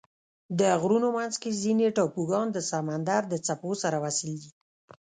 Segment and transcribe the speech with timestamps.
[0.59, 4.51] د غرونو منځ کې ځینې ټاپوګان د سمندر د څپو سره وصل دي.